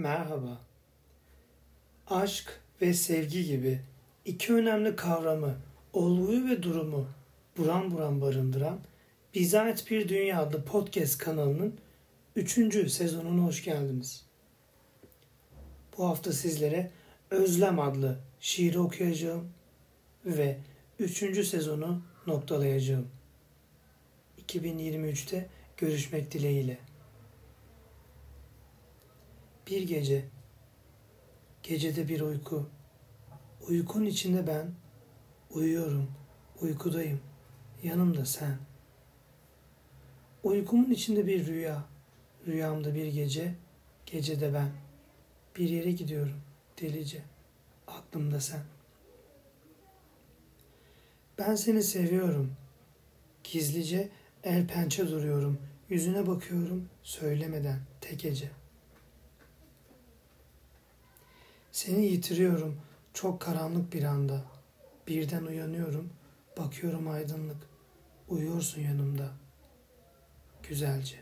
[0.00, 0.60] Merhaba.
[2.06, 3.80] Aşk ve sevgi gibi
[4.24, 5.56] iki önemli kavramı,
[5.92, 7.06] olguyu ve durumu
[7.56, 8.80] buram buram barındıran
[9.34, 11.74] Bize Bir Dünya adlı podcast kanalının
[12.36, 12.92] 3.
[12.92, 14.26] sezonuna hoş geldiniz.
[15.98, 16.90] Bu hafta sizlere
[17.30, 19.52] Özlem adlı şiiri okuyacağım
[20.24, 20.58] ve
[20.98, 21.46] 3.
[21.46, 23.08] sezonu noktalayacağım.
[24.48, 26.89] 2023'te görüşmek dileğiyle.
[29.70, 30.24] Bir gece,
[31.62, 32.68] gecede bir uyku,
[33.68, 34.70] uykun içinde ben,
[35.50, 36.10] uyuyorum,
[36.60, 37.20] uykudayım,
[37.82, 38.58] yanımda sen.
[40.42, 41.84] Uykumun içinde bir rüya,
[42.46, 43.54] rüyamda bir gece,
[44.06, 44.70] gecede ben.
[45.56, 46.40] Bir yere gidiyorum,
[46.80, 47.22] delice,
[47.86, 48.62] aklımda sen.
[51.38, 52.52] Ben seni seviyorum,
[53.44, 54.08] gizlice
[54.44, 55.58] el pençe duruyorum,
[55.88, 58.60] yüzüne bakıyorum, söylemeden, tek gece.
[61.80, 62.80] Seni yitiriyorum
[63.14, 64.42] çok karanlık bir anda.
[65.08, 66.10] Birden uyanıyorum,
[66.58, 67.56] bakıyorum aydınlık.
[68.28, 69.28] Uyuyorsun yanımda.
[70.68, 71.16] Güzelce.